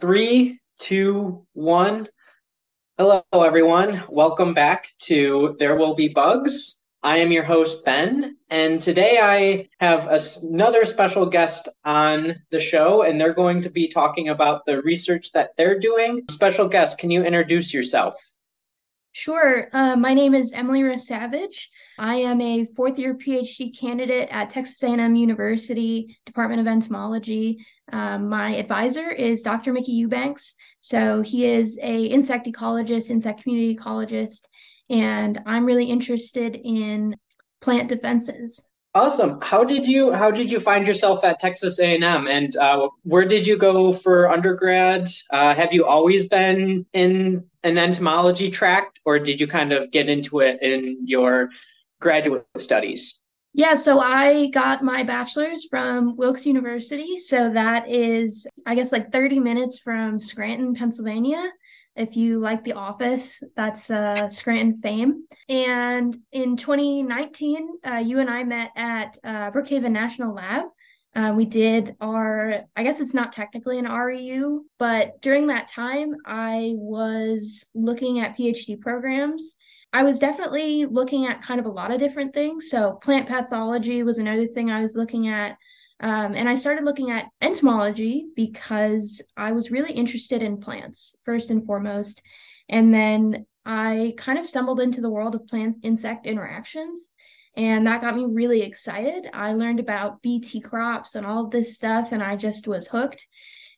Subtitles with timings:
[0.00, 2.08] Three, two, one.
[2.98, 4.02] Hello, everyone.
[4.08, 6.80] Welcome back to There Will Be Bugs.
[7.02, 10.08] I am your host, Ben, and today I have
[10.42, 15.32] another special guest on the show, and they're going to be talking about the research
[15.32, 16.22] that they're doing.
[16.30, 18.14] Special guest, can you introduce yourself?
[19.14, 19.68] Sure.
[19.74, 21.66] Uh, my name is Emily Russavage.
[21.98, 27.62] I am a fourth year PhD candidate at Texas A&M University Department of Entomology.
[27.92, 29.74] Um, my advisor is Dr.
[29.74, 30.54] Mickey Eubanks.
[30.80, 34.48] So he is a insect ecologist, insect community ecologist,
[34.88, 37.14] and I'm really interested in
[37.60, 38.66] plant defenses.
[38.94, 39.38] Awesome.
[39.42, 43.46] How did you how did you find yourself at Texas A&M, and uh, where did
[43.46, 45.08] you go for undergrad?
[45.30, 50.08] Uh, have you always been in an entomology track, or did you kind of get
[50.08, 51.50] into it in your
[52.00, 53.18] graduate studies?
[53.54, 57.18] Yeah, so I got my bachelor's from Wilkes University.
[57.18, 61.52] So that is, I guess, like 30 minutes from Scranton, Pennsylvania.
[61.94, 65.26] If you like The Office, that's uh, Scranton fame.
[65.50, 70.64] And in 2019, uh, you and I met at uh, Brookhaven National Lab.
[71.14, 76.16] Uh, we did our, I guess it's not technically an REU, but during that time,
[76.24, 79.56] I was looking at PhD programs.
[79.92, 82.70] I was definitely looking at kind of a lot of different things.
[82.70, 85.58] So, plant pathology was another thing I was looking at.
[86.00, 91.50] Um, and I started looking at entomology because I was really interested in plants, first
[91.50, 92.22] and foremost.
[92.68, 97.11] And then I kind of stumbled into the world of plant insect interactions.
[97.56, 99.28] And that got me really excited.
[99.32, 103.26] I learned about BT crops and all of this stuff, and I just was hooked.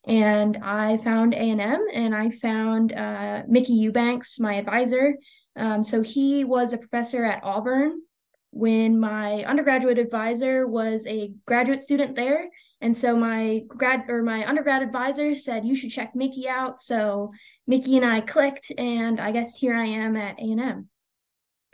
[0.07, 5.15] And I found A&M and I found uh, Mickey Eubanks, my advisor.
[5.55, 8.01] Um, so he was a professor at Auburn
[8.51, 12.49] when my undergraduate advisor was a graduate student there.
[12.81, 16.79] And so my grad or my undergrad advisor said you should check Mickey out.
[16.81, 17.31] So
[17.67, 20.89] Mickey and I clicked, and I guess here I am at A and M.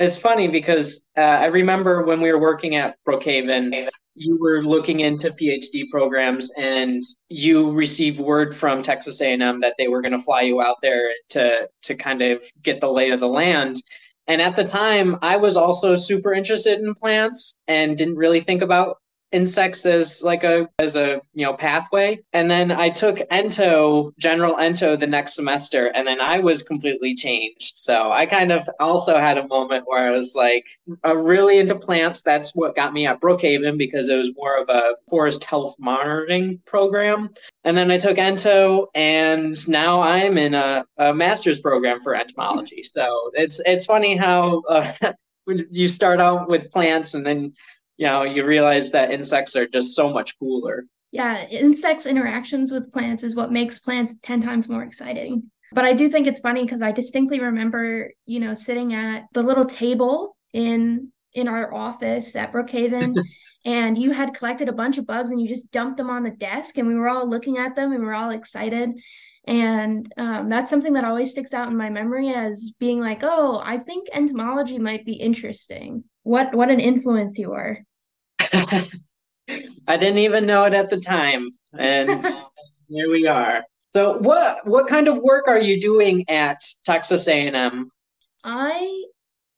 [0.01, 5.01] It's funny because uh, I remember when we were working at Brookhaven, you were looking
[5.01, 10.19] into PhD programs, and you received word from Texas A&M that they were going to
[10.19, 13.81] fly you out there to to kind of get the lay of the land.
[14.25, 18.63] And at the time, I was also super interested in plants and didn't really think
[18.63, 18.97] about
[19.31, 22.19] insects as like a as a you know pathway.
[22.33, 27.15] And then i took ento general ento the next semester and then i was completely
[27.15, 27.77] changed.
[27.77, 30.65] So i kind of also had a moment where i was like
[31.05, 32.21] uh, really into plants.
[32.23, 36.59] That's what got me at brookhaven because it was more of a forest health monitoring
[36.65, 37.29] program.
[37.63, 42.83] And then i took ento and now i'm in a, a master's program for entomology.
[42.83, 44.91] So it's it's funny how uh,
[45.47, 47.53] you start out with plants and then
[48.01, 50.85] you know you realize that insects are just so much cooler.
[51.11, 55.51] Yeah insects interactions with plants is what makes plants 10 times more exciting.
[55.73, 59.43] But i do think it's funny because i distinctly remember you know sitting at the
[59.43, 63.15] little table in in our office at brookhaven
[63.65, 66.31] and you had collected a bunch of bugs and you just dumped them on the
[66.31, 68.89] desk and we were all looking at them and we were all excited.
[69.45, 73.61] And um, that's something that always sticks out in my memory as being like oh
[73.63, 76.03] i think entomology might be interesting.
[76.23, 77.77] What what an influence you were
[78.53, 82.21] I didn't even know it at the time, and
[82.89, 83.63] here we are.
[83.95, 87.91] So, what what kind of work are you doing at Texas A and M?
[88.43, 89.03] I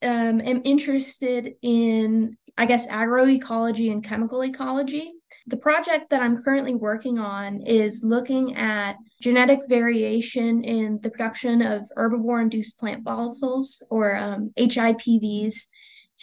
[0.02, 5.12] um, am interested in, I guess, agroecology and chemical ecology.
[5.46, 11.62] The project that I'm currently working on is looking at genetic variation in the production
[11.62, 15.54] of herbivore induced plant volatiles, or um, HIPVs,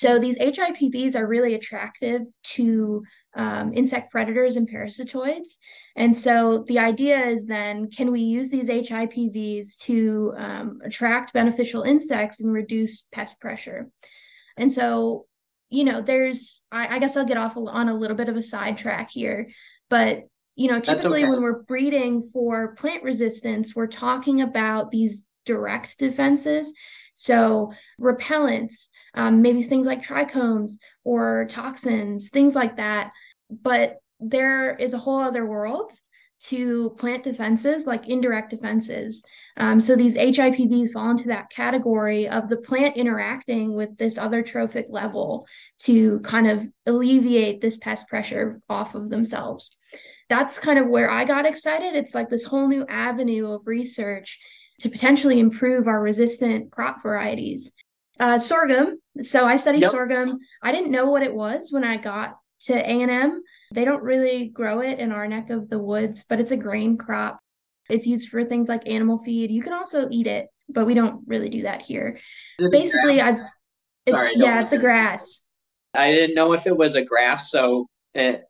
[0.01, 2.23] so these HIPVs are really attractive
[2.55, 3.03] to
[3.35, 5.57] um, insect predators and parasitoids.
[5.95, 11.83] And so the idea is then can we use these HIPVs to um, attract beneficial
[11.83, 13.91] insects and reduce pest pressure?
[14.57, 15.27] And so,
[15.69, 18.41] you know, there's, I, I guess I'll get off on a little bit of a
[18.41, 19.51] sidetrack here,
[19.87, 20.23] but
[20.55, 21.29] you know, typically okay.
[21.29, 26.73] when we're breeding for plant resistance, we're talking about these direct defenses.
[27.21, 27.71] So
[28.01, 33.11] repellents, um, maybe things like trichomes or toxins, things like that.
[33.51, 35.91] But there is a whole other world
[36.45, 39.23] to plant defenses, like indirect defenses.
[39.57, 44.41] Um, so these HIPVs fall into that category of the plant interacting with this other
[44.41, 45.45] trophic level
[45.83, 49.77] to kind of alleviate this pest pressure off of themselves.
[50.27, 51.93] That's kind of where I got excited.
[51.93, 54.39] It's like this whole new avenue of research
[54.81, 57.73] to potentially improve our resistant crop varieties.
[58.19, 58.99] Uh, sorghum.
[59.21, 59.91] So I studied yep.
[59.91, 60.39] sorghum.
[60.61, 63.41] I didn't know what it was when I got to A&M.
[63.73, 66.97] They don't really grow it in our neck of the woods, but it's a grain
[66.97, 67.39] crop.
[67.89, 69.51] It's used for things like animal feed.
[69.51, 72.19] You can also eat it, but we don't really do that here.
[72.71, 73.39] Basically, I've
[74.05, 75.45] it's Sorry, yeah, it's a grass.
[75.93, 78.43] I didn't know if it was a grass, so it,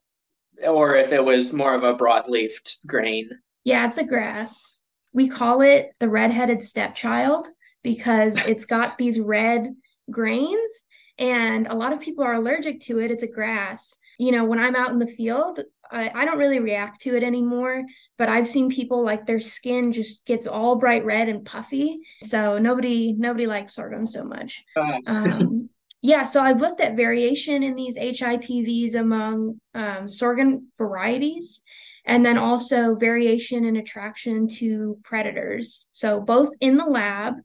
[0.66, 3.30] or if it was more of a broad-leafed grain.
[3.64, 4.78] Yeah, it's a grass.
[5.14, 7.48] We call it the red-headed stepchild
[7.84, 9.76] because it's got these red
[10.10, 10.72] grains
[11.18, 13.12] and a lot of people are allergic to it.
[13.12, 13.98] It's a grass.
[14.18, 15.60] You know, when I'm out in the field,
[15.92, 17.84] I, I don't really react to it anymore,
[18.18, 22.00] but I've seen people like their skin just gets all bright red and puffy.
[22.24, 24.64] So nobody nobody likes sorghum so much.
[25.06, 25.70] Um,
[26.02, 31.62] yeah, so I've looked at variation in these HIPVs among um, sorghum varieties,
[32.06, 35.88] and then also variation and attraction to predators.
[35.92, 37.36] So both in the lab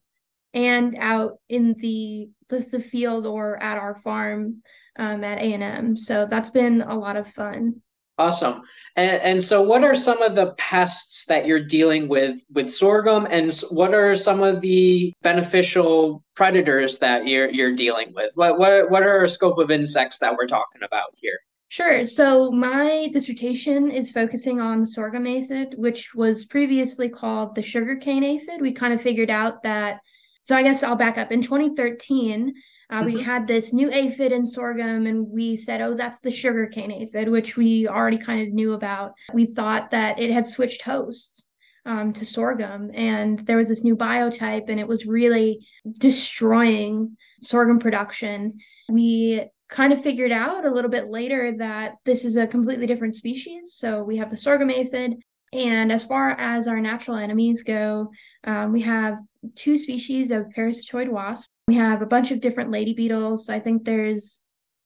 [0.55, 4.63] and out in the the, field or at our farm
[4.99, 5.97] um, at A&M.
[5.97, 7.83] So that's been a lot of fun.
[8.19, 8.63] Awesome.
[8.97, 13.27] And, and so, what are some of the pests that you're dealing with with sorghum,
[13.31, 18.31] and what are some of the beneficial predators that you're you're dealing with?
[18.37, 21.39] What what what are a scope of insects that we're talking about here?
[21.69, 22.07] Sure.
[22.07, 28.23] So my dissertation is focusing on the sorghum aphid, which was previously called the sugarcane
[28.23, 28.61] aphid.
[28.61, 30.01] We kind of figured out that.
[30.43, 31.33] So I guess I'll back up.
[31.33, 32.55] In 2013,
[32.89, 33.07] uh, mm-hmm.
[33.07, 37.29] We had this new aphid in sorghum, and we said, oh, that's the sugarcane aphid,
[37.29, 39.13] which we already kind of knew about.
[39.33, 41.49] We thought that it had switched hosts
[41.85, 45.67] um, to sorghum, and there was this new biotype, and it was really
[45.99, 48.59] destroying sorghum production.
[48.89, 53.15] We kind of figured out a little bit later that this is a completely different
[53.15, 53.75] species.
[53.75, 55.17] So we have the sorghum aphid.
[55.53, 58.11] And as far as our natural enemies go,
[58.45, 59.19] um, we have
[59.55, 61.49] two species of parasitoid wasp.
[61.69, 63.49] We have a bunch of different lady beetles.
[63.49, 64.41] I think there's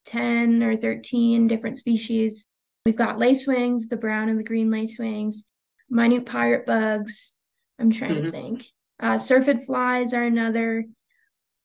[0.06, 2.47] 10 or 13 different species.
[2.87, 5.44] We've got lacewings, the brown and the green lacewings,
[5.91, 7.33] minute pirate bugs.
[7.79, 8.25] I'm trying mm-hmm.
[8.26, 8.67] to think.
[8.99, 10.85] Uh, syrphid flies are another.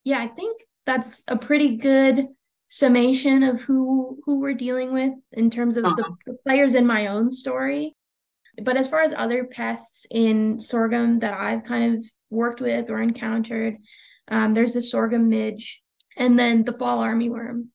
[0.04, 2.28] Yeah, I think that's a pretty good
[2.76, 5.96] summation of who who we're dealing with in terms of uh-huh.
[5.96, 7.96] the, the players in my own story.
[8.62, 13.02] But as far as other pests in sorghum that I've kind of worked with or
[13.02, 13.78] encountered,
[14.28, 15.82] um, there's the sorghum midge,
[16.18, 17.68] and then the fall armyworm.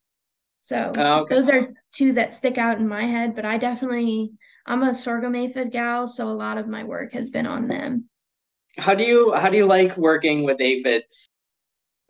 [0.58, 1.34] So oh, okay.
[1.34, 3.34] those are two that stick out in my head.
[3.34, 4.32] But I definitely
[4.66, 8.04] I'm a sorghum aphid gal, so a lot of my work has been on them.
[8.76, 11.26] How do you how do you like working with aphids?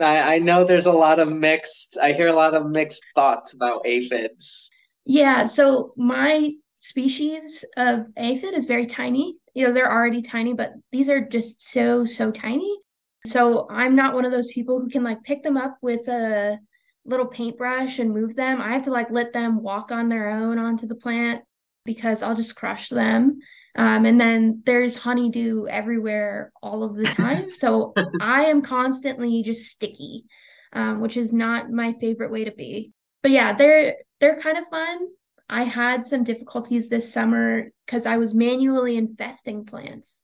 [0.00, 1.98] I, I know there's a lot of mixed.
[2.02, 4.70] I hear a lot of mixed thoughts about aphids.
[5.04, 9.36] Yeah, so my species of aphid is very tiny.
[9.54, 12.76] You know, they're already tiny, but these are just so so tiny
[13.26, 16.58] so I'm not one of those people who can like pick them up with a
[17.04, 18.60] little paintbrush and move them.
[18.60, 21.42] I have to like let them walk on their own onto the plant
[21.84, 23.38] because I'll just crush them.
[23.76, 27.50] Um, and then there's honeydew everywhere all of the time.
[27.60, 30.24] So I am constantly just sticky,
[30.72, 32.92] um, which is not my favorite way to be.
[33.22, 35.08] But yeah, they're they're kind of fun.
[35.48, 40.22] I had some difficulties this summer because I was manually infesting plants.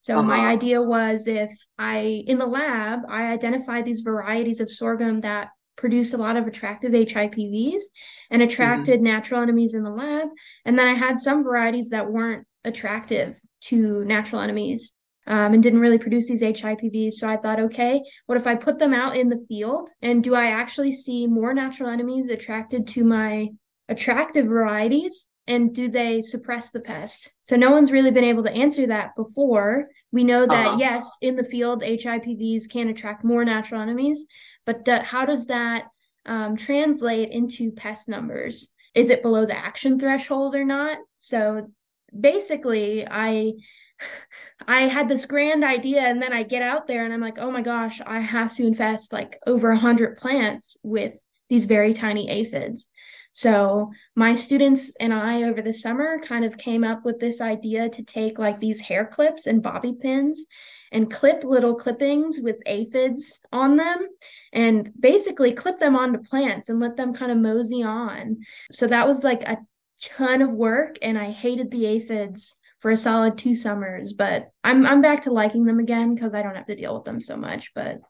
[0.00, 0.28] So uh-huh.
[0.28, 5.50] my idea was if I in the lab I identified these varieties of sorghum that
[5.76, 7.82] produce a lot of attractive HIPVs
[8.30, 9.04] and attracted mm-hmm.
[9.04, 10.28] natural enemies in the lab,
[10.64, 14.96] and then I had some varieties that weren't attractive to natural enemies.
[15.24, 17.12] Um, and didn't really produce these HIPVs.
[17.12, 19.88] So I thought, okay, what if I put them out in the field?
[20.02, 23.50] And do I actually see more natural enemies attracted to my
[23.88, 27.32] attractive varieties and do they suppress the pest?
[27.42, 29.86] So no one's really been able to answer that before.
[30.12, 30.76] We know that uh-huh.
[30.78, 34.26] yes, in the field, HIPVs can attract more natural enemies,
[34.66, 35.84] but do, how does that
[36.26, 38.68] um, translate into pest numbers?
[38.94, 40.98] Is it below the action threshold or not?
[41.16, 41.70] So
[42.18, 43.54] basically, I
[44.66, 47.50] I had this grand idea, and then I get out there and I'm like, oh
[47.50, 51.14] my gosh, I have to infest like over hundred plants with
[51.48, 52.90] these very tiny aphids.
[53.32, 57.88] So my students and I over the summer kind of came up with this idea
[57.88, 60.44] to take like these hair clips and bobby pins
[60.92, 64.06] and clip little clippings with aphids on them
[64.52, 68.36] and basically clip them onto plants and let them kind of mosey on.
[68.70, 69.56] So that was like a
[70.02, 74.84] ton of work and I hated the aphids for a solid two summers, but I'm
[74.86, 77.36] I'm back to liking them again because I don't have to deal with them so
[77.36, 77.72] much.
[77.74, 78.00] But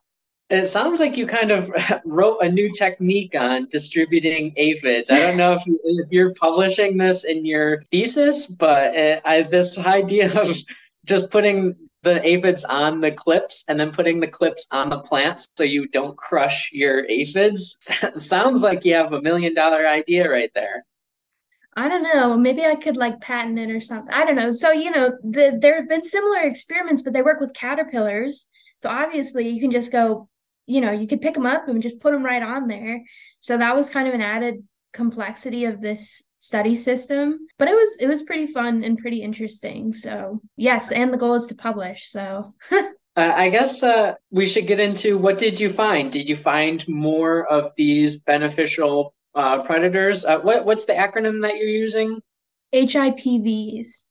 [0.49, 1.71] it sounds like you kind of
[2.05, 5.09] wrote a new technique on distributing aphids.
[5.09, 9.43] I don't know if, you, if you're publishing this in your thesis, but it, I,
[9.43, 10.55] this idea of
[11.05, 15.47] just putting the aphids on the clips and then putting the clips on the plants
[15.57, 17.77] so you don't crush your aphids
[18.17, 20.85] sounds like you have a million dollar idea right there.
[21.75, 22.37] I don't know.
[22.37, 24.13] Maybe I could like patent it or something.
[24.13, 24.51] I don't know.
[24.51, 28.47] So, you know, the, there have been similar experiments, but they work with caterpillars.
[28.79, 30.29] So obviously you can just go,
[30.65, 33.01] you know, you could pick them up and just put them right on there.
[33.39, 34.63] So that was kind of an added
[34.93, 39.93] complexity of this study system, but it was it was pretty fun and pretty interesting.
[39.93, 42.09] So, yes, and the goal is to publish.
[42.09, 42.51] So,
[43.15, 46.11] Uh, I guess uh, we should get into what did you find?
[46.11, 50.25] Did you find more of these beneficial uh, predators?
[50.25, 52.21] Uh, what what's the acronym that you're using?
[52.73, 54.05] HIPVs.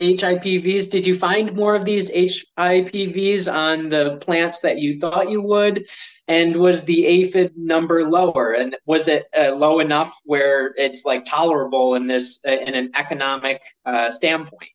[0.00, 0.90] HIPVs.
[0.90, 5.86] Did you find more of these HIPVs on the plants that you thought you would?
[6.28, 8.52] And was the aphid number lower?
[8.52, 12.90] And was it uh, low enough where it's like tolerable in this uh, in an
[12.94, 14.70] economic uh, standpoint?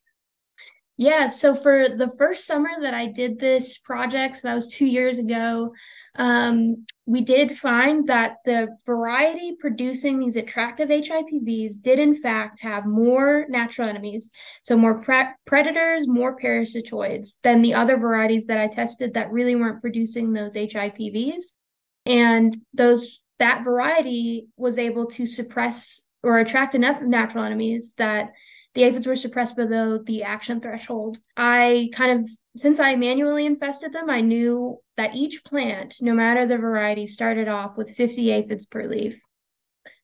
[0.96, 4.86] Yeah, so for the first summer that I did this project, so that was two
[4.86, 5.72] years ago,
[6.16, 12.86] um, we did find that the variety producing these attractive HIPVs did in fact have
[12.86, 14.30] more natural enemies,
[14.62, 19.54] so more pre- predators, more parasitoids than the other varieties that I tested that really
[19.54, 21.56] weren't producing those HIPVs.
[22.06, 28.30] And those that variety was able to suppress or attract enough natural enemies that
[28.74, 31.18] the aphids were suppressed below the action threshold.
[31.36, 36.46] I kind of since I manually infested them, I knew that each plant, no matter
[36.46, 39.20] the variety, started off with 50 aphids per leaf.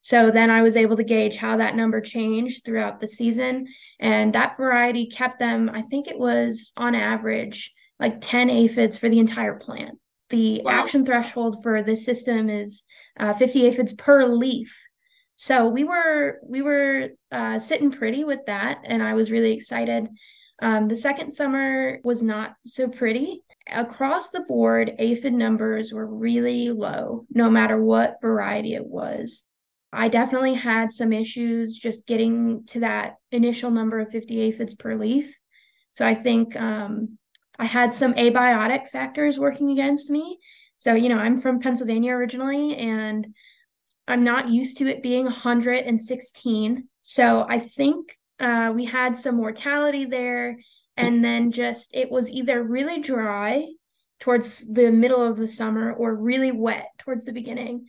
[0.00, 3.68] So then I was able to gauge how that number changed throughout the season.
[3.98, 9.08] And that variety kept them, I think it was on average like 10 aphids for
[9.08, 9.98] the entire plant.
[10.30, 10.72] The wow.
[10.72, 12.84] action threshold for this system is
[13.18, 14.74] uh, 50 aphids per leaf.
[15.36, 20.06] So we were we were uh, sitting pretty with that, and I was really excited.
[20.60, 23.42] Um, the second summer was not so pretty.
[23.72, 29.46] Across the board, aphid numbers were really low, no matter what variety it was.
[29.92, 34.94] I definitely had some issues just getting to that initial number of 50 aphids per
[34.94, 35.36] leaf.
[35.92, 37.18] So I think um,
[37.58, 40.38] I had some abiotic factors working against me.
[40.78, 43.26] So, you know, I'm from Pennsylvania originally, and
[44.08, 46.88] I'm not used to it being 116.
[47.00, 50.58] So I think uh, we had some mortality there.
[51.00, 53.66] And then just it was either really dry
[54.20, 57.86] towards the middle of the summer or really wet towards the beginning.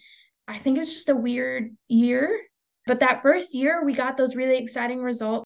[0.47, 2.39] I think it was just a weird year.
[2.87, 5.45] But that first year, we got those really exciting results.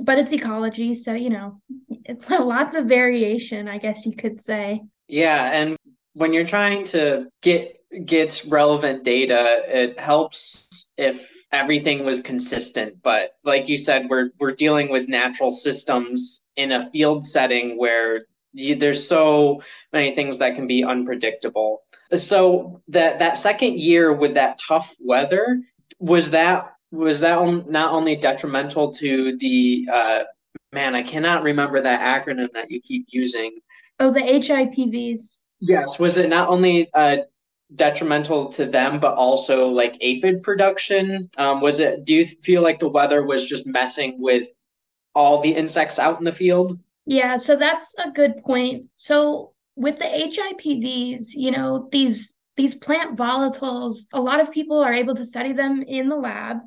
[0.00, 0.94] But it's ecology.
[0.94, 1.60] So, you know,
[2.30, 4.82] lots of variation, I guess you could say.
[5.08, 5.50] Yeah.
[5.52, 5.76] And
[6.12, 13.02] when you're trying to get get relevant data, it helps if everything was consistent.
[13.02, 18.26] But like you said, we're we're dealing with natural systems in a field setting where
[18.52, 21.82] you, there's so many things that can be unpredictable.
[22.14, 25.62] So that that second year with that tough weather
[25.98, 30.18] was that was that not only detrimental to the uh,
[30.72, 33.58] man I cannot remember that acronym that you keep using.
[34.00, 35.42] Oh, the HIPVs.
[35.60, 37.16] Yes, was it not only uh,
[37.74, 41.30] detrimental to them, but also like aphid production?
[41.36, 42.04] Um, was it?
[42.04, 44.48] Do you feel like the weather was just messing with
[45.14, 46.78] all the insects out in the field?
[47.06, 48.86] Yeah, so that's a good point.
[48.96, 54.92] So with the HIPVs, you know these these plant volatiles, a lot of people are
[54.92, 56.58] able to study them in the lab,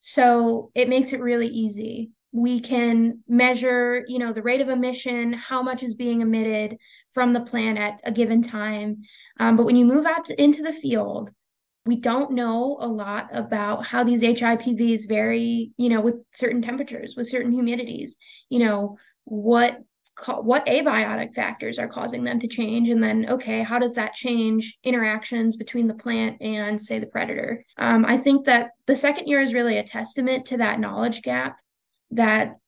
[0.00, 5.32] so it makes it really easy we can measure you know the rate of emission
[5.32, 6.76] how much is being emitted
[7.18, 9.02] from the plant at a given time.
[9.40, 11.32] Um, but when you move out to, into the field
[11.84, 17.14] we don't know a lot about how these hipvs vary you know with certain temperatures
[17.16, 18.10] with certain humidities
[18.50, 19.80] you know what
[20.42, 22.88] what abiotic factors are causing them to change.
[22.88, 27.64] And then okay how does that change interactions between the plant and say the predator?
[27.78, 31.58] Um, i think that the second year is really a testament to that knowledge gap
[32.12, 32.58] that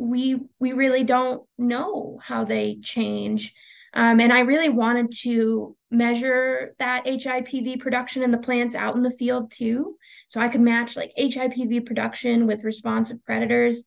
[0.00, 3.54] we we really don't know how they change.
[3.92, 9.02] Um, and i really wanted to measure that hipv production in the plants out in
[9.02, 9.96] the field too
[10.28, 13.82] so i could match like hipv production with responsive predators.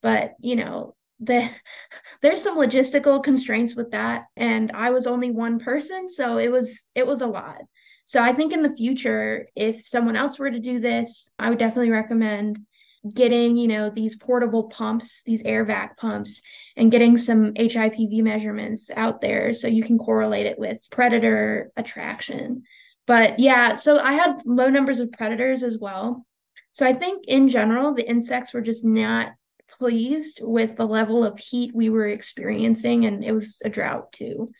[0.00, 1.50] But you know the
[2.22, 6.88] there's some logistical constraints with that and i was only one person so it was
[6.94, 7.58] it was a lot.
[8.06, 11.58] So i think in the future if someone else were to do this i would
[11.58, 12.58] definitely recommend
[13.14, 16.42] getting, you know, these portable pumps, these air vac pumps,
[16.76, 22.62] and getting some HIPV measurements out there so you can correlate it with predator attraction.
[23.06, 26.24] But yeah, so I had low numbers of predators as well.
[26.72, 29.32] So I think in general, the insects were just not
[29.68, 34.50] pleased with the level of heat we were experiencing, and it was a drought too.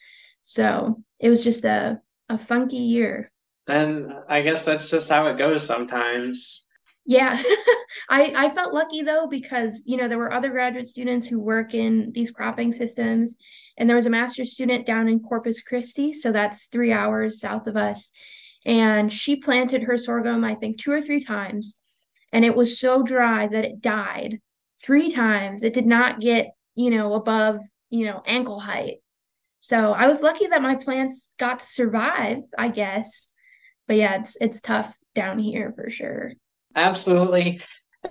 [0.43, 3.31] So it was just a, a funky year.
[3.69, 6.67] And I guess that's just how it goes sometimes
[7.05, 7.41] Yeah,
[8.09, 11.75] I, I felt lucky though because you know there were other graduate students who work
[11.75, 13.37] in these cropping systems,
[13.77, 17.67] and there was a master's student down in Corpus Christi, so that's three hours south
[17.67, 18.13] of us,
[18.65, 21.81] and she planted her sorghum I think two or three times,
[22.33, 24.41] and it was so dry that it died
[24.83, 25.63] three times.
[25.65, 27.59] It did not get you know above
[27.91, 28.99] you know ankle height,
[29.59, 33.29] so I was lucky that my plants got to survive, I guess.
[33.89, 36.33] But yeah, it's it's tough down here for sure.
[36.75, 37.61] Absolutely.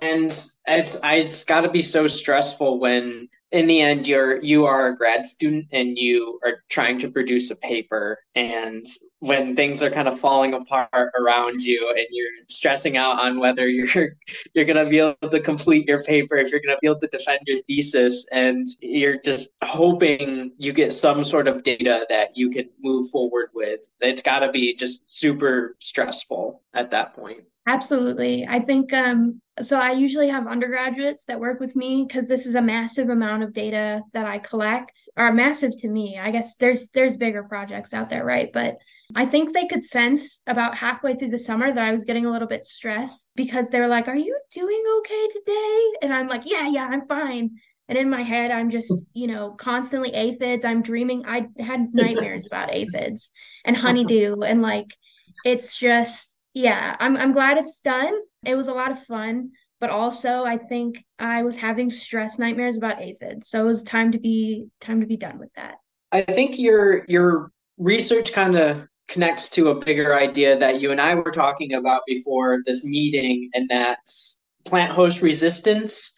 [0.00, 0.26] And
[0.66, 4.96] it's it's got to be so stressful when in the end you're you are a
[4.96, 8.84] grad student and you are trying to produce a paper and
[9.20, 13.68] when things are kind of falling apart around you and you're stressing out on whether
[13.68, 14.16] you're
[14.54, 16.98] you're going to be able to complete your paper if you're going to be able
[16.98, 22.30] to defend your thesis and you're just hoping you get some sort of data that
[22.34, 27.44] you can move forward with it's got to be just super stressful at that point
[27.68, 28.44] Absolutely.
[28.48, 32.54] I think um so I usually have undergraduates that work with me because this is
[32.54, 36.18] a massive amount of data that I collect are massive to me.
[36.18, 38.50] I guess there's there's bigger projects out there, right?
[38.52, 38.78] But
[39.14, 42.30] I think they could sense about halfway through the summer that I was getting a
[42.30, 46.68] little bit stressed because they're like, "Are you doing okay today?" And I'm like, "Yeah,
[46.68, 47.58] yeah, I'm fine."
[47.88, 50.64] And in my head, I'm just, you know, constantly aphids.
[50.64, 51.24] I'm dreaming.
[51.26, 53.30] I had nightmares about aphids
[53.64, 54.96] and honeydew and like
[55.44, 58.14] it's just yeah, I'm I'm glad it's done.
[58.44, 62.78] It was a lot of fun, but also I think I was having stress nightmares
[62.78, 63.50] about aphids.
[63.50, 65.74] So it was time to be time to be done with that.
[66.12, 71.00] I think your your research kind of connects to a bigger idea that you and
[71.00, 76.14] I were talking about before this meeting, and that's plant host resistance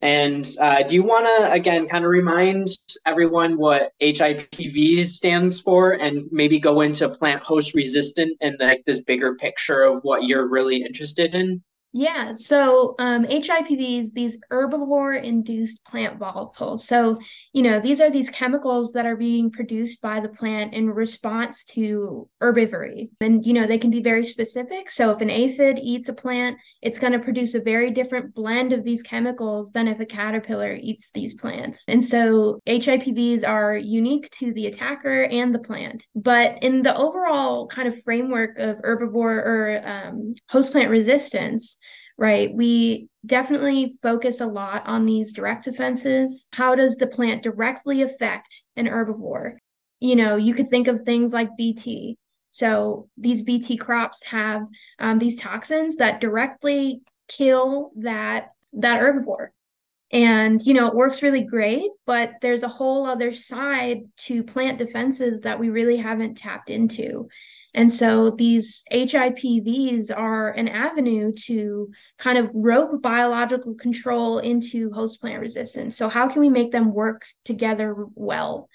[0.00, 2.68] and uh, do you want to, again, kind of remind
[3.04, 9.02] everyone what HIPV stands for and maybe go into plant host resistant and like this
[9.02, 11.64] bigger picture of what you're really interested in?
[11.98, 16.82] Yeah, so um, HIPVs, these herbivore induced plant volatiles.
[16.82, 17.18] So,
[17.52, 21.64] you know, these are these chemicals that are being produced by the plant in response
[21.64, 23.10] to herbivory.
[23.20, 24.92] And, you know, they can be very specific.
[24.92, 28.72] So, if an aphid eats a plant, it's going to produce a very different blend
[28.72, 31.84] of these chemicals than if a caterpillar eats these plants.
[31.88, 36.06] And so, HIPVs are unique to the attacker and the plant.
[36.14, 41.76] But in the overall kind of framework of herbivore or um, host plant resistance,
[42.18, 42.52] right?
[42.52, 46.48] We definitely focus a lot on these direct defenses.
[46.52, 49.56] How does the plant directly affect an herbivore?
[50.00, 52.18] You know, you could think of things like BT.
[52.50, 54.62] So these BT crops have
[54.98, 59.48] um, these toxins that directly kill that that herbivore.
[60.10, 64.78] And you know, it works really great, but there's a whole other side to plant
[64.78, 67.28] defenses that we really haven't tapped into.
[67.78, 75.20] And so these HIPVs are an avenue to kind of rope biological control into host
[75.20, 75.96] plant resistance.
[75.96, 78.68] So, how can we make them work together well?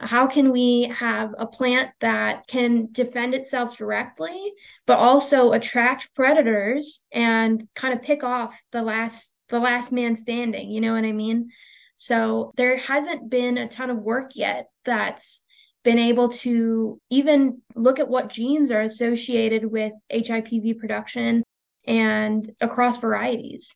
[0.00, 4.54] How can we have a plant that can defend itself directly,
[4.86, 10.70] but also attract predators and kind of pick off the last the last man standing?
[10.70, 11.50] You know what I mean?
[11.96, 15.44] So there hasn't been a ton of work yet that's
[15.86, 21.44] been able to even look at what genes are associated with HIPV production
[21.86, 23.72] and across varieties.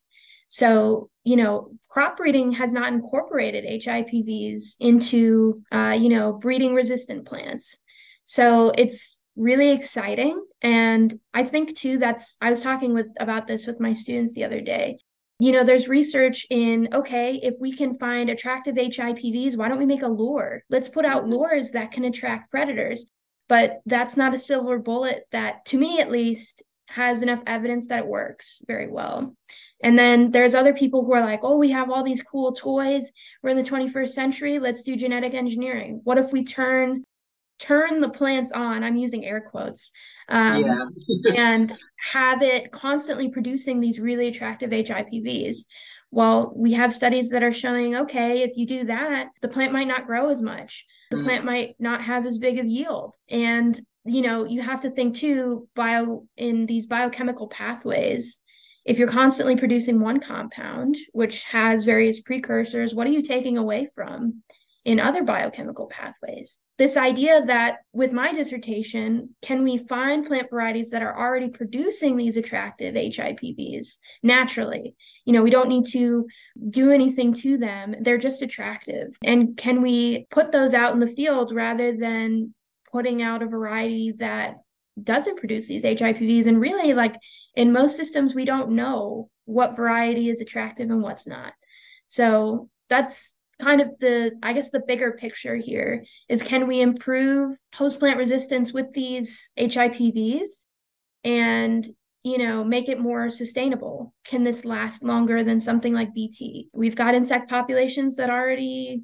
[0.49, 7.27] So, you know, crop breeding has not incorporated HIPVs into, uh, you know, breeding resistant
[7.27, 7.79] plants.
[8.25, 10.45] So it's really exciting.
[10.63, 14.43] And I think too, that's, I was talking with about this with my students the
[14.43, 14.99] other day
[15.41, 19.87] you know, there's research in okay, if we can find attractive HIPVs, why don't we
[19.87, 20.63] make a lure?
[20.69, 21.33] Let's put out mm-hmm.
[21.33, 23.11] lures that can attract predators.
[23.49, 28.01] But that's not a silver bullet that, to me at least, has enough evidence that
[28.01, 29.35] it works very well.
[29.83, 33.13] And then there's other people who are like, oh, we have all these cool toys.
[33.43, 34.59] We're in the 21st century.
[34.59, 36.01] Let's do genetic engineering.
[36.05, 37.05] What if we turn
[37.61, 38.83] turn the plants on?
[38.83, 39.91] I'm using air quotes
[40.29, 41.33] um, yeah.
[41.37, 41.77] and
[42.13, 45.65] have it constantly producing these really attractive HIPVs.
[46.11, 49.87] Well, we have studies that are showing okay, if you do that, the plant might
[49.87, 50.87] not grow as much.
[51.11, 51.25] The mm.
[51.25, 53.17] plant might not have as big of yield.
[53.29, 58.41] And, you know, you have to think too, bio in these biochemical pathways.
[58.85, 63.89] If you're constantly producing one compound, which has various precursors, what are you taking away
[63.95, 64.43] from?
[64.85, 66.59] in other biochemical pathways.
[66.81, 72.17] This idea that with my dissertation, can we find plant varieties that are already producing
[72.17, 74.97] these attractive HIPVs naturally?
[75.27, 76.27] You know, we don't need to
[76.71, 79.15] do anything to them, they're just attractive.
[79.23, 82.55] And can we put those out in the field rather than
[82.91, 84.55] putting out a variety that
[85.03, 86.47] doesn't produce these HIPVs.
[86.47, 87.17] And really, like
[87.57, 91.53] in most systems, we don't know what variety is attractive and what's not.
[92.07, 97.57] So that's kind of the i guess the bigger picture here is can we improve
[97.75, 100.65] host plant resistance with these hipvs
[101.25, 101.89] and
[102.23, 104.15] you know make it more sustainable?
[104.25, 109.03] Can this last longer than something like bt we've got insect populations that already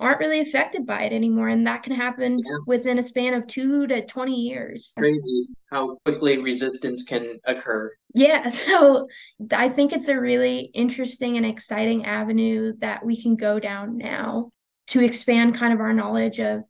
[0.00, 2.56] aren't really affected by it anymore and that can happen yeah.
[2.66, 4.92] within a span of 2 to 20 years.
[4.96, 7.92] Crazy how quickly resistance can occur.
[8.14, 9.06] Yeah so
[9.52, 14.50] i think it's a really interesting and exciting avenue that we can go down now
[14.88, 16.62] to expand kind of our knowledge of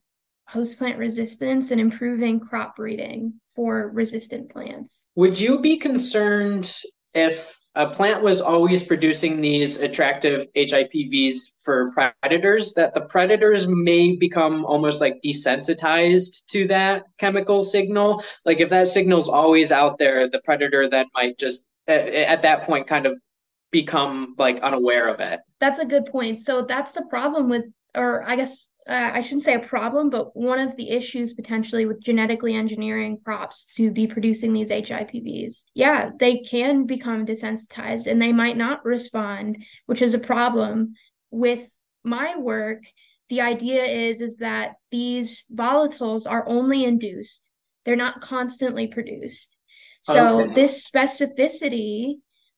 [0.51, 5.07] host plant resistance and improving crop breeding for resistant plants.
[5.15, 6.73] Would you be concerned
[7.15, 14.17] if a plant was always producing these attractive HIPVs for predators, that the predators may
[14.17, 18.25] become almost like desensitized to that chemical signal.
[18.45, 22.87] Like if that signal's always out there, the predator then might just at that point
[22.87, 23.15] kind of
[23.71, 25.41] become like unaware of it.
[25.61, 26.41] That's a good point.
[26.41, 30.37] So that's the problem with, or I guess uh, I shouldn't say a problem, but
[30.37, 35.63] one of the issues potentially with genetically engineering crops to be producing these HIPVs.
[35.75, 40.95] Yeah, they can become desensitized and they might not respond, which is a problem.
[41.31, 41.73] With
[42.03, 42.83] my work,
[43.29, 47.49] the idea is is that these volatiles are only induced;
[47.85, 49.57] they're not constantly produced.
[50.03, 50.55] So okay.
[50.55, 52.15] this specificity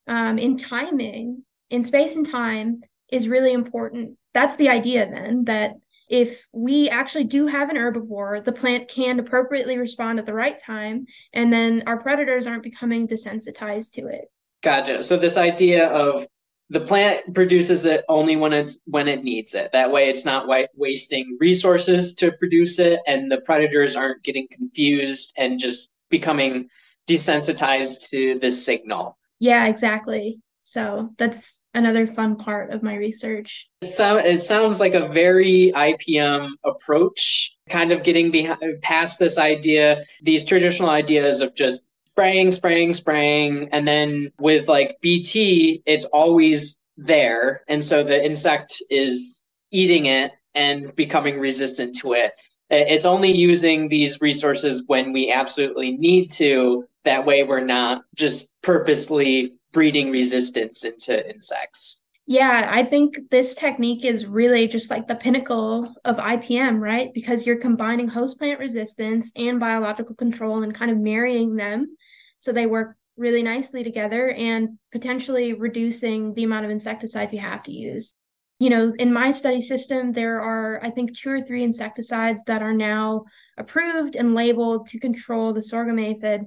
[0.07, 4.17] um, in timing, in space and time, is really important.
[4.33, 5.73] That's the idea then that
[6.13, 10.59] if we actually do have an herbivore, the plant can appropriately respond at the right
[10.59, 14.25] time, and then our predators aren't becoming desensitized to it.
[14.61, 15.01] Gotcha.
[15.01, 16.27] So this idea of
[16.69, 19.71] the plant produces it only when it's when it needs it.
[19.73, 24.47] That way, it's not wa- wasting resources to produce it, and the predators aren't getting
[24.51, 26.69] confused and just becoming
[27.07, 29.17] desensitized to the signal.
[29.39, 30.41] Yeah, exactly.
[30.61, 33.67] So that's another fun part of my research.
[33.81, 39.37] It, so, it sounds like a very IPM approach, kind of getting behind, past this
[39.37, 43.69] idea, these traditional ideas of just spraying, spraying, spraying.
[43.71, 47.63] And then with like BT, it's always there.
[47.67, 52.33] And so the insect is eating it and becoming resistant to it.
[52.69, 56.85] It's only using these resources when we absolutely need to.
[57.03, 61.97] That way, we're not just purposely breeding resistance into insects.
[62.25, 67.13] Yeah, I think this technique is really just like the pinnacle of IPM, right?
[67.13, 71.97] Because you're combining host plant resistance and biological control and kind of marrying them
[72.43, 77.63] so they work really nicely together and potentially reducing the amount of insecticides you have
[77.63, 78.13] to use.
[78.59, 82.61] You know, in my study system, there are, I think, two or three insecticides that
[82.61, 83.23] are now
[83.57, 86.41] approved and labeled to control the sorghum aphid.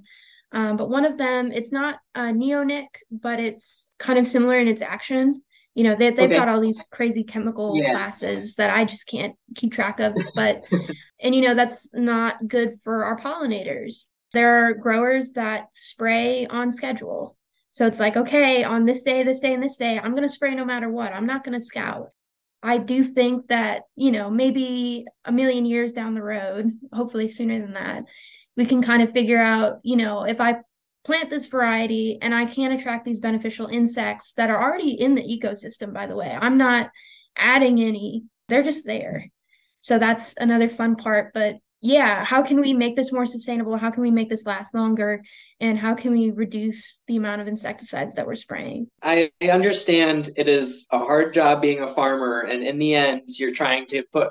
[0.52, 4.68] Um, but one of them, it's not a neonic, but it's kind of similar in
[4.68, 5.42] its action.
[5.74, 6.36] You know, they, they've okay.
[6.36, 7.90] got all these crazy chemical yeah.
[7.90, 10.14] classes that I just can't keep track of.
[10.34, 10.62] But,
[11.20, 14.06] and you know, that's not good for our pollinators.
[14.32, 17.36] There are growers that spray on schedule.
[17.70, 20.28] So it's like, okay, on this day, this day, and this day, I'm going to
[20.30, 21.12] spray no matter what.
[21.12, 22.10] I'm not going to scout.
[22.62, 27.60] I do think that, you know, maybe a million years down the road, hopefully sooner
[27.60, 28.04] than that,
[28.56, 30.56] we can kind of figure out, you know, if I
[31.04, 35.22] plant this variety and I can attract these beneficial insects that are already in the
[35.22, 36.36] ecosystem, by the way.
[36.38, 36.90] I'm not
[37.36, 39.26] adding any, they're just there.
[39.78, 41.32] So that's another fun part.
[41.32, 43.76] But yeah, how can we make this more sustainable?
[43.76, 45.22] How can we make this last longer?
[45.60, 48.88] And how can we reduce the amount of insecticides that we're spraying?
[49.02, 52.40] I understand it is a hard job being a farmer.
[52.40, 54.30] And in the end, you're trying to put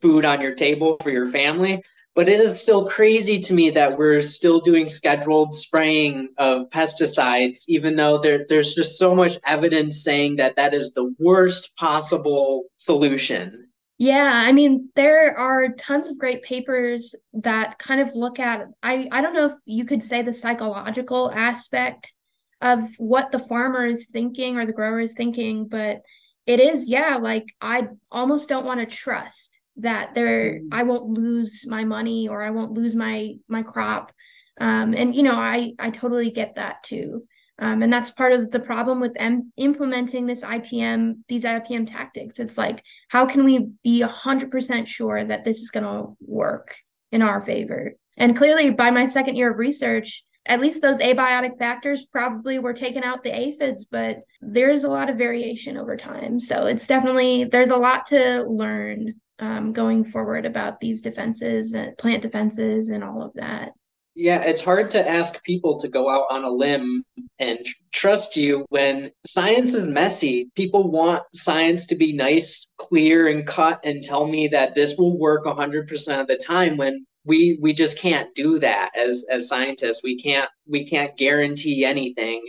[0.00, 1.82] food on your table for your family.
[2.14, 7.64] But it is still crazy to me that we're still doing scheduled spraying of pesticides,
[7.66, 12.66] even though there, there's just so much evidence saying that that is the worst possible
[12.86, 13.68] solution.
[13.98, 19.08] Yeah, I mean, there are tons of great papers that kind of look at I
[19.12, 22.12] I don't know if you could say the psychological aspect
[22.60, 26.02] of what the farmer is thinking or the grower is thinking, but
[26.46, 30.68] it is yeah, like I almost don't want to trust that there mm-hmm.
[30.72, 34.12] I won't lose my money or I won't lose my my crop.
[34.60, 37.24] Um, and you know, I I totally get that too.
[37.58, 42.40] Um, and that's part of the problem with M- implementing this IPM, these IPM tactics.
[42.40, 46.74] It's like, how can we be 100% sure that this is going to work
[47.12, 47.94] in our favor?
[48.16, 52.74] And clearly, by my second year of research, at least those abiotic factors probably were
[52.74, 56.38] taken out the aphids, but there's a lot of variation over time.
[56.38, 61.96] So it's definitely, there's a lot to learn um, going forward about these defenses and
[61.98, 63.72] plant defenses and all of that.
[64.16, 67.02] Yeah, it's hard to ask people to go out on a limb
[67.40, 67.58] and
[67.92, 70.50] trust you when science is messy.
[70.54, 75.18] People want science to be nice, clear, and cut and tell me that this will
[75.18, 80.02] work 100% of the time when we we just can't do that as as scientists.
[80.04, 82.44] We can't we can't guarantee anything.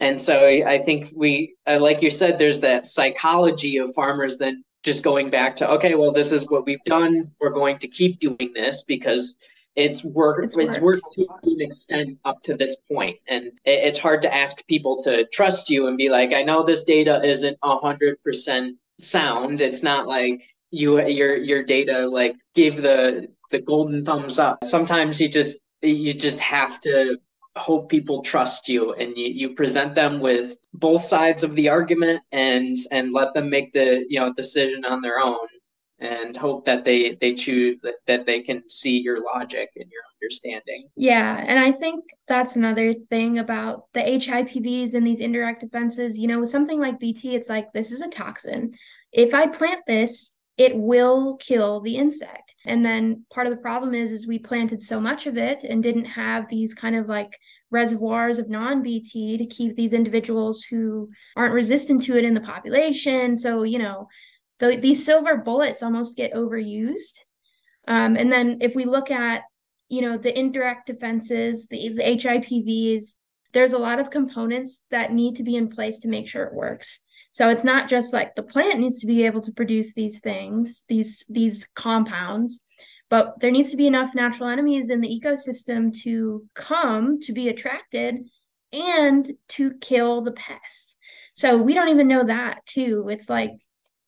[0.00, 5.02] And so I think we like you said there's that psychology of farmers then just
[5.02, 7.30] going back to okay, well this is what we've done.
[7.40, 9.36] We're going to keep doing this because
[9.74, 13.18] it's worked it's, it's worked to an extent up to this point.
[13.28, 16.84] And it's hard to ask people to trust you and be like i know this
[16.84, 18.70] data isn't 100%
[19.00, 19.60] sound.
[19.60, 24.64] It's not like you your your data like give the the golden thumbs up.
[24.64, 27.18] Sometimes you just you just have to
[27.56, 32.20] hope people trust you and you, you present them with both sides of the argument
[32.32, 35.46] and and let them make the you know decision on their own
[35.98, 40.02] and hope that they they choose that, that they can see your logic and your
[40.20, 40.84] understanding.
[40.96, 46.28] Yeah and i think that's another thing about the hipvs and these indirect defenses you
[46.28, 48.74] know with something like bt it's like this is a toxin.
[49.12, 53.94] If i plant this it will kill the insect and then part of the problem
[53.94, 57.38] is is we planted so much of it and didn't have these kind of like
[57.70, 63.36] reservoirs of non-bt to keep these individuals who aren't resistant to it in the population
[63.36, 64.08] so you know
[64.58, 67.20] the, these silver bullets almost get overused.
[67.88, 69.42] Um, and then if we look at,
[69.88, 73.16] you know, the indirect defenses, these HIPVs,
[73.52, 76.54] there's a lot of components that need to be in place to make sure it
[76.54, 77.00] works.
[77.36, 80.86] So it's not just like the plant needs to be able to produce these things,
[80.88, 82.64] these these compounds,
[83.10, 87.50] but there needs to be enough natural enemies in the ecosystem to come to be
[87.50, 88.26] attracted
[88.72, 90.96] and to kill the pest.
[91.34, 93.06] So we don't even know that too.
[93.10, 93.50] It's like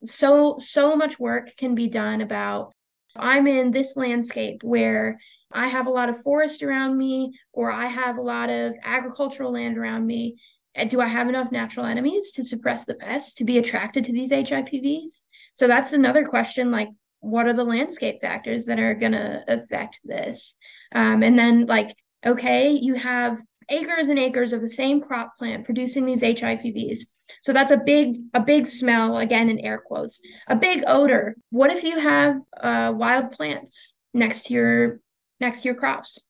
[0.07, 2.73] so so much work can be done about
[3.17, 5.19] i'm in this landscape where
[5.51, 9.51] i have a lot of forest around me or i have a lot of agricultural
[9.51, 10.37] land around me
[10.85, 14.31] do i have enough natural enemies to suppress the pests to be attracted to these
[14.31, 16.88] hipvs so that's another question like
[17.21, 20.55] what are the landscape factors that are going to affect this
[20.93, 25.64] um, and then like okay you have acres and acres of the same crop plant
[25.64, 27.01] producing these hipvs
[27.43, 30.21] so that's a big a big smell again in air quotes.
[30.49, 31.37] A big odor.
[31.51, 35.01] What if you have uh, wild plants next to your
[35.41, 36.25] next to your crops?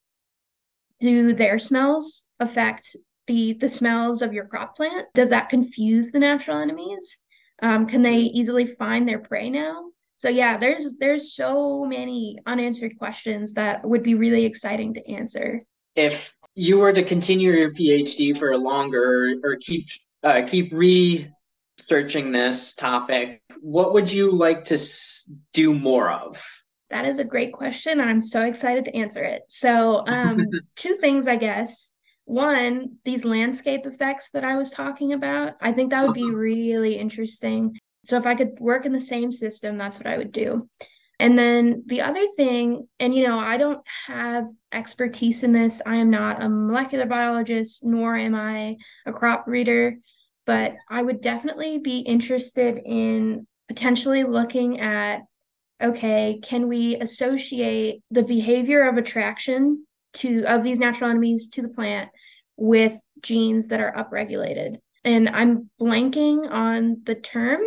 [1.01, 2.97] Do their smells affect
[3.29, 5.07] the the smells of your crop plant?
[5.15, 7.17] Does that confuse the natural enemies?
[7.63, 9.85] Um, can they easily find their prey now?
[10.17, 15.61] So yeah, there's there's so many unanswered questions that would be really exciting to answer.
[15.95, 19.87] If you were to continue your PhD for longer or keep
[20.25, 26.45] uh, keep researching this topic, what would you like to s- do more of?
[26.91, 28.01] That is a great question.
[28.01, 29.43] I'm so excited to answer it.
[29.49, 31.93] So, um, two things, I guess.
[32.29, 36.35] One, these landscape effects that I was talking about, I think that would be uh-huh.
[36.35, 37.79] really interesting.
[38.05, 40.69] So, if I could work in the same system, that's what I would do.
[41.19, 45.81] And then the other thing, and you know, I don't have expertise in this.
[45.87, 49.97] I am not a molecular biologist, nor am I a crop breeder,
[50.45, 55.23] but I would definitely be interested in potentially looking at
[55.83, 59.87] okay, can we associate the behavior of attraction
[60.19, 62.11] to of these natural enemies to the plant
[62.57, 64.79] with genes that are upregulated?
[65.05, 67.61] And I'm blanking on the term.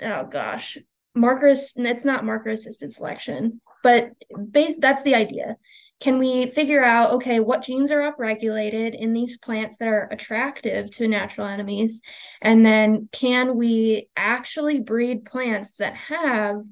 [0.00, 0.78] Oh gosh,
[1.14, 4.12] markers it's not marker assisted selection but
[4.50, 5.56] base that's the idea
[6.00, 10.90] can we figure out okay what genes are upregulated in these plants that are attractive
[10.90, 12.00] to natural enemies
[12.40, 16.62] and then can we actually breed plants that have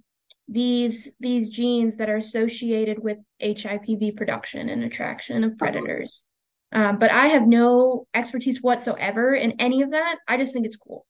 [0.50, 6.24] these these genes that are associated with hipv production and attraction of predators
[6.72, 10.76] um, but i have no expertise whatsoever in any of that i just think it's
[10.76, 11.06] cool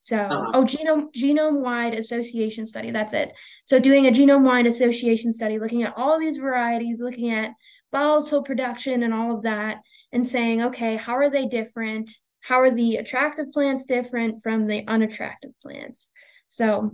[0.00, 0.50] so, uh-huh.
[0.54, 2.90] oh, genome genome wide association study.
[2.90, 3.32] That's it.
[3.66, 7.52] So, doing a genome wide association study, looking at all these varieties, looking at
[7.92, 12.10] volatile production and all of that, and saying, okay, how are they different?
[12.40, 16.08] How are the attractive plants different from the unattractive plants?
[16.48, 16.92] So,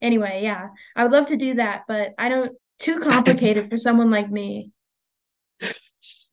[0.00, 2.52] anyway, yeah, I would love to do that, but I don't.
[2.78, 4.70] Too complicated for someone like me.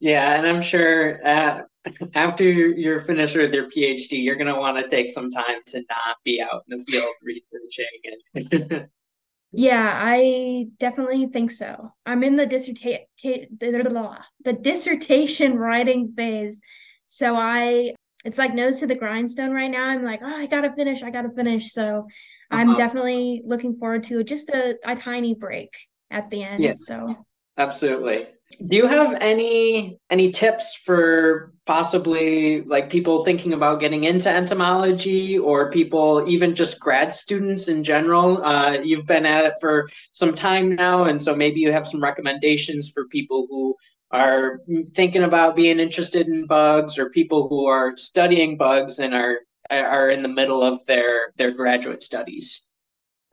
[0.04, 1.62] Yeah, and I'm sure uh,
[2.14, 5.78] after you're finished with your PhD, you're going to want to take some time to
[5.78, 8.68] not be out in the field researching.
[8.68, 8.90] And
[9.54, 11.90] yeah, I definitely think so.
[12.06, 16.60] I'm in the dissertation the dissertation writing phase,
[17.06, 19.86] so I it's like nose to the grindstone right now.
[19.86, 21.72] I'm like, oh, I gotta finish, I gotta finish.
[21.72, 22.08] So
[22.52, 22.78] I'm uh-huh.
[22.78, 25.74] definitely looking forward to just a, a tiny break
[26.12, 26.64] at the end.
[26.64, 26.74] Yeah.
[26.76, 27.26] So
[27.58, 28.28] absolutely
[28.68, 35.38] Do you have any any tips for possibly like people thinking about getting into entomology
[35.38, 38.44] or people even just grad students in general?
[38.44, 42.02] Uh, you've been at it for some time now, and so maybe you have some
[42.02, 43.76] recommendations for people who
[44.14, 44.62] are
[44.94, 49.40] thinking about being interested in bugs or people who are studying bugs and are
[49.72, 52.62] are in the middle of their their graduate studies.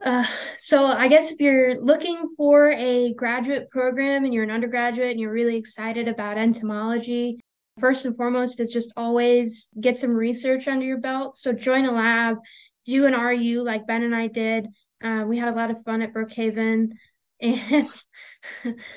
[0.03, 0.25] Uh,
[0.57, 5.19] so I guess if you're looking for a graduate program and you're an undergraduate and
[5.19, 7.39] you're really excited about entomology,
[7.79, 11.37] first and foremost is just always get some research under your belt.
[11.37, 12.37] So join a lab,
[12.85, 14.67] do an REU like Ben and I did.
[15.03, 16.93] Uh, we had a lot of fun at Brookhaven
[17.41, 17.89] and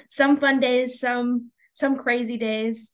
[0.09, 2.93] some fun days, some some crazy days,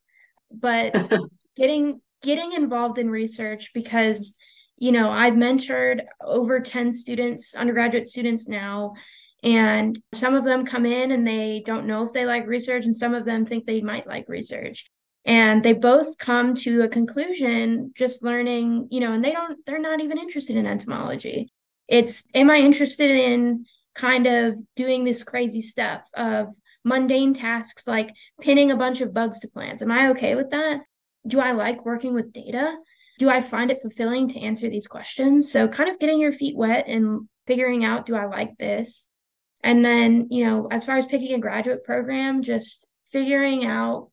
[0.51, 0.93] but
[1.55, 4.37] getting getting involved in research because
[4.81, 8.95] you know, I've mentored over 10 students, undergraduate students now,
[9.43, 12.95] and some of them come in and they don't know if they like research, and
[12.95, 14.87] some of them think they might like research.
[15.23, 19.77] And they both come to a conclusion just learning, you know, and they don't, they're
[19.77, 21.51] not even interested in entomology.
[21.87, 26.47] It's, am I interested in kind of doing this crazy stuff of
[26.83, 29.81] mundane tasks like pinning a bunch of bugs to plants?
[29.81, 30.81] Am I okay with that?
[31.27, 32.77] Do I like working with data?
[33.21, 35.51] do I find it fulfilling to answer these questions?
[35.51, 39.07] So, kind of getting your feet wet and figuring out, do I like this?
[39.63, 44.09] And then, you know, as far as picking a graduate program, just figuring out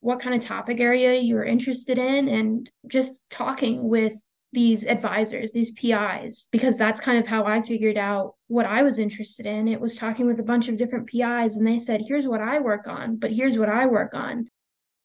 [0.00, 4.14] what kind of topic area you're interested in and just talking with
[4.52, 8.98] these advisors, these PIs, because that's kind of how I figured out what I was
[8.98, 9.68] interested in.
[9.68, 12.58] It was talking with a bunch of different PIs, and they said, here's what I
[12.58, 14.48] work on, but here's what I work on.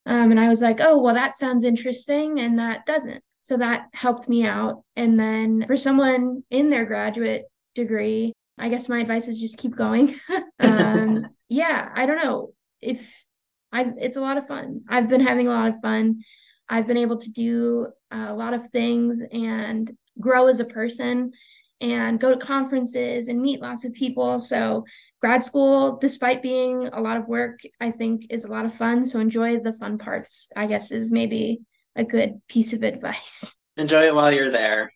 [0.06, 3.22] Um, and I was like, oh, well, that sounds interesting, and that doesn't.
[3.40, 4.82] So that helped me out.
[4.96, 7.44] And then for someone in their graduate
[7.76, 10.18] degree, I guess my advice is just keep going.
[10.60, 13.24] um, yeah, I don't know if
[13.70, 13.92] I.
[13.98, 14.82] It's a lot of fun.
[14.88, 16.22] I've been having a lot of fun.
[16.68, 21.32] I've been able to do a lot of things and grow as a person
[21.80, 24.40] and go to conferences and meet lots of people.
[24.40, 24.84] So
[25.20, 29.06] grad school, despite being a lot of work, I think is a lot of fun.
[29.06, 30.48] So enjoy the fun parts.
[30.56, 31.60] I guess is maybe
[31.94, 33.54] a good piece of advice.
[33.78, 34.90] Enjoy it while you're there.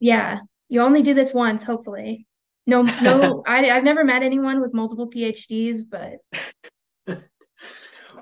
[0.00, 0.40] Yeah.
[0.68, 2.26] You only do this once, hopefully.
[2.66, 6.16] No, no, I, I've never met anyone with multiple PhDs, but.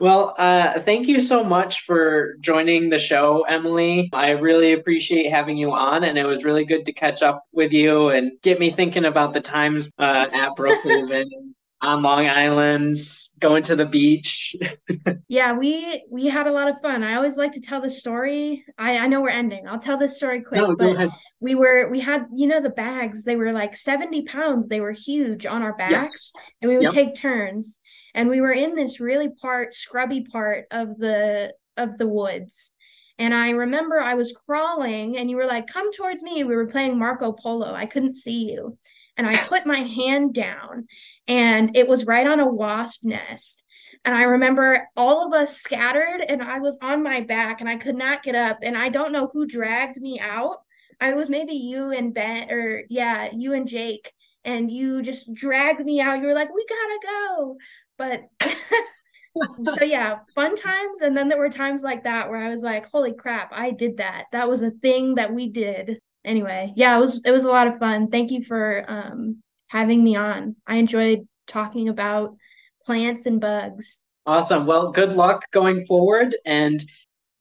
[0.00, 4.08] well, uh, thank you so much for joining the show, Emily.
[4.12, 7.72] I really appreciate having you on, and it was really good to catch up with
[7.72, 11.26] you and get me thinking about the times uh, at Brookhaven
[11.82, 12.96] on Long Island,
[13.40, 14.54] going to the beach.
[15.28, 17.02] yeah, we we had a lot of fun.
[17.02, 18.64] I always like to tell the story.
[18.78, 19.66] I I know we're ending.
[19.66, 20.60] I'll tell this story quick.
[20.60, 23.24] No, but we were we had you know the bags.
[23.24, 24.68] They were like seventy pounds.
[24.68, 26.92] They were huge on our backs, and we would yep.
[26.92, 27.80] take turns.
[28.14, 32.70] And we were in this really part scrubby part of the of the woods.
[33.18, 36.66] And I remember I was crawling, and you were like, "Come towards me." We were
[36.68, 37.74] playing Marco Polo.
[37.74, 38.78] I couldn't see you
[39.16, 40.86] and I put my hand down
[41.28, 43.62] and it was right on a wasp nest.
[44.04, 47.76] And I remember all of us scattered and I was on my back and I
[47.76, 48.58] could not get up.
[48.62, 50.56] And I don't know who dragged me out.
[51.00, 54.12] I was maybe you and Ben, or yeah, you and Jake.
[54.44, 56.20] And you just dragged me out.
[56.20, 57.56] You were like, we gotta go.
[57.96, 58.22] But
[59.76, 61.00] so yeah, fun times.
[61.00, 63.98] And then there were times like that where I was like, holy crap, I did
[63.98, 64.24] that.
[64.32, 67.66] That was a thing that we did anyway, yeah, it was it was a lot
[67.66, 68.08] of fun.
[68.08, 70.56] Thank you for um, having me on.
[70.66, 72.36] I enjoyed talking about
[72.84, 73.98] plants and bugs.
[74.26, 74.66] Awesome.
[74.66, 76.84] Well, good luck going forward, and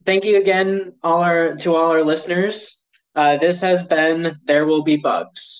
[0.05, 2.77] thank you again, all our to all our listeners.
[3.15, 5.59] Uh, this has been There Will Be Bugs.